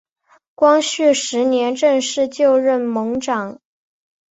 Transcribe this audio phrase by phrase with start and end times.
[0.55, 3.59] 光绪十年正式就任盟长。